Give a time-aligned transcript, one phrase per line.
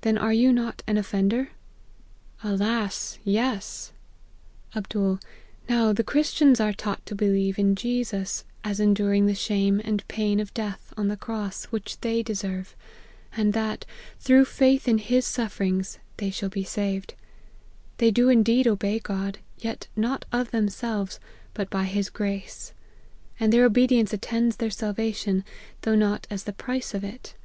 [0.00, 1.50] Then are you not an offender?'
[2.42, 3.20] "'Alas!
[3.22, 3.92] yes.'
[4.72, 4.90] APPENDIX.
[4.90, 9.80] 217.* Now the Christians are taught to be lieve in Jesus, as enduring the shame
[9.84, 12.74] and pain of death, on the cross, which they deserve;
[13.36, 13.84] and that,
[14.18, 17.14] through faith in his sufferings, they shall be saved
[17.98, 21.20] They do indeed obey God; yet not of themselves,
[21.54, 22.72] but by his grace:
[23.38, 25.44] and their obedience attends theii salvation,
[25.82, 27.36] though not as the price of it.'